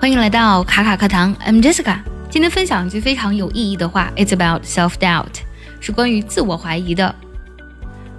[0.00, 1.98] 欢迎来到卡卡课堂，I'm Jessica。
[2.30, 5.40] 今天分享一句非常有意义的话，It's about self-doubt，
[5.80, 7.12] 是关于自我怀疑的。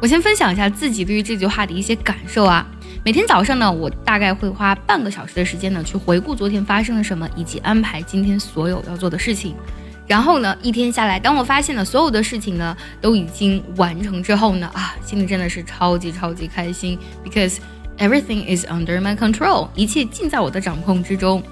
[0.00, 2.66] 我先分享一下自己对于这句话的一些感受啊。
[3.04, 9.54] 每天早上呢，我大概会花半个小时的时间呢，去回顾昨天发生了什么，以及安排今天所有要做的事情。
[10.06, 17.58] 然后呢，一天下来，当我发现了所有的事情呢都已经完成之后呢，啊，心里真的是超级超级开心，because
[17.98, 21.42] everything is under my control，一切尽在我的掌控之中。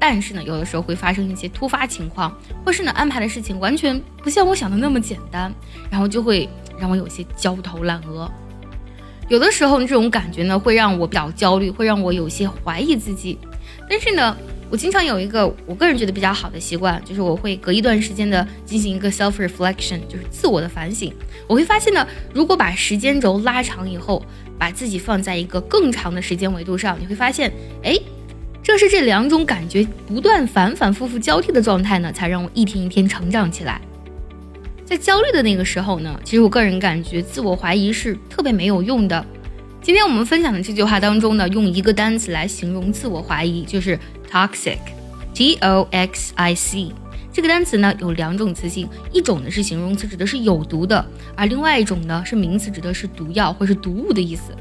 [0.00, 5.52] 但是呢，有的时候会发生一些突发情况，或是呢安排的事情完全不像我想的那么简单，
[5.90, 8.28] 然后就会让我有些焦头烂额。
[9.28, 13.38] 有的时候这种感觉呢会让我比较焦虑，会让我有些怀疑自己。
[13.88, 14.34] 但是呢，
[14.70, 21.12] 我经常有一个我个人觉得比较好的习惯，就是我会隔一段时间的进行一个 self reflection，就是自我的反省。
[21.46, 24.24] 我会发现呢，如果把时间轴拉长以后，
[24.58, 27.52] 把自己放在一个更长的时间维度上，你会发现，
[27.84, 28.00] 哎。
[28.70, 33.80] 正是这两种感觉不断反反复复交替的状态呢，才让我一天一天成长起来。
[34.84, 39.26] 在焦虑的那个时候呢，其实我个人感觉自我怀疑是特别没有用的。
[39.82, 43.98] 今天我们分享的这句话当中呢，用一个单词来形容自我怀疑，就是
[44.30, 46.92] toxic，t o x i c。
[47.32, 54.54] 这个单词呢有两种词性，一种呢是形容词，指的是有毒的；而另外一种呢是名词，指的是毒药或是毒物的意思。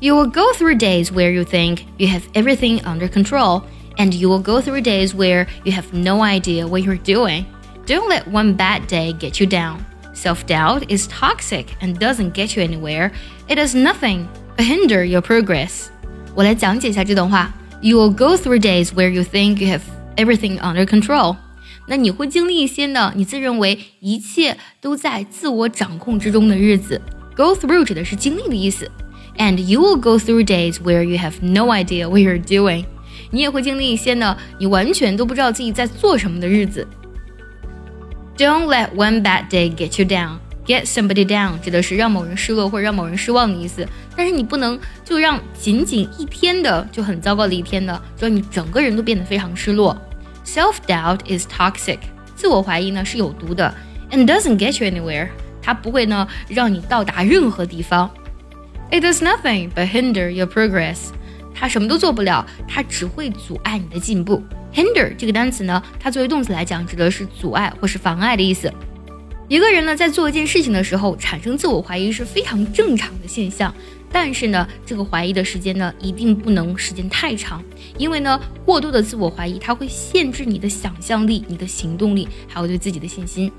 [0.00, 3.62] You will go through days where you think you have everything under control,
[3.98, 7.46] and you will go through days where you have no idea what you're doing.
[7.86, 9.78] Don't let one bad day get you down.
[10.12, 13.10] Self doubt is toxic and doesn't get you anywhere.
[13.48, 15.88] It does nothing but hinder your progress.
[16.34, 17.52] 我来讲解一下这段话。
[17.80, 19.82] You will go through days where you think you have
[20.16, 21.36] everything under control.
[21.86, 27.00] 那你会经历一些呢，你自认为一切都在自我掌控之中的日子。
[27.36, 28.90] Go through 指的是经历的意思。
[29.36, 32.84] and you will go through days where you have no idea what you're doing。
[33.30, 36.86] 你也会经历一些呢，你完全都不知道自己在做什么的日子。
[38.36, 40.38] Don't let one bad day get you down.
[40.66, 43.86] Get somebody down 指的是让某人失落或者让某人失望的意思。
[44.16, 49.96] 但是你不能就让仅仅一天的就很糟糕的一天的，就让你整个人都变得非常失落。
[50.44, 51.98] Self doubt is toxic，
[52.34, 53.72] 自我怀疑呢是有毒的，
[54.10, 55.28] and doesn't get you anywhere，
[55.62, 58.10] 它不会呢让你到达任何地方。
[58.91, 60.97] It does nothing but hinder your progress。
[61.55, 64.43] 它什么都做不了，它只会阻碍你的进步。
[64.73, 68.71] Hinder 这个单词呢，它作为动词来讲，指的是阻碍或是妨碍的意思。
[69.47, 73.73] 一个人呢，在做一件事情的时候，产生自我怀疑是非常正常的现象。
[74.11, 77.63] 但是呢，这个怀疑的时间呢，一定不能时间太长，
[77.97, 83.49] 因为呢，过多的自我怀疑，它会限制你的想象力、你的行动力，还有对自己的信心。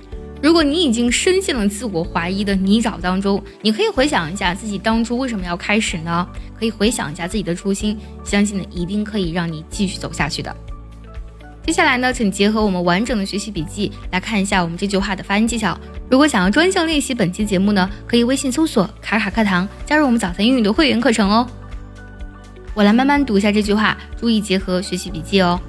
[0.42, 6.26] 如果你已经深陷了自我怀疑的泥沼当中，你可以回想一下自己当初为什么要开始呢？
[6.58, 10.54] 可以回想一下自己的初心，相信呢一定可以让你继续走下去的。
[11.64, 15.78] 接下来呢，请结合我们完整的学习笔记来看一下我们这句话的发音技巧。
[16.10, 21.47] 如果想要专项练习本期节目呢，可以微信搜索“卡卡课堂”，加入我们早餐英语的会员课程哦。
[22.75, 25.60] 我来慢慢读一下这句话，注意结合学习笔记哦。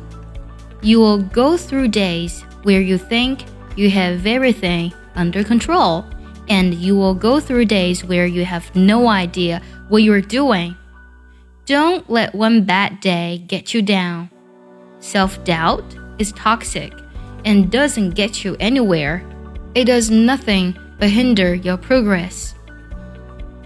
[0.81, 3.37] You will go through days where you think.
[3.76, 6.04] you have everything under control,
[6.48, 10.74] and you will go through days where you have no idea what you're doing.
[11.66, 14.30] Don't let one bad day get you down.
[15.00, 15.84] Self doubt
[16.18, 16.92] is toxic
[17.44, 19.22] and doesn't get you anywhere.
[19.74, 22.54] It does nothing but hinder your progress.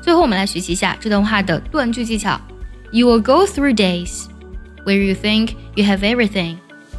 [0.02, 2.40] 最后，我们来学习一下这段话的断句技巧。
[2.90, 4.26] You will go through days
[4.84, 6.56] where you think you have everything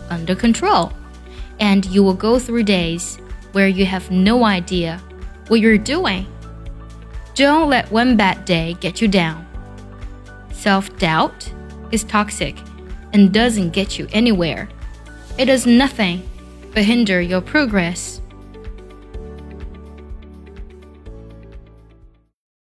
[0.09, 0.89] under control
[1.60, 3.16] and you will go through days
[3.52, 5.00] where you have no idea
[5.48, 6.26] what you're doing.
[7.34, 9.46] Don't let one bad day get you down.
[10.52, 11.52] Self doubt
[11.92, 12.56] is toxic
[13.12, 14.68] and doesn't get you anywhere.
[15.38, 16.28] It does nothing
[16.74, 18.20] but hinder your progress.